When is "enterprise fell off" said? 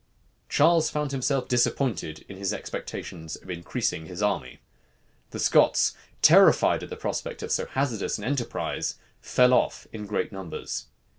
8.23-9.85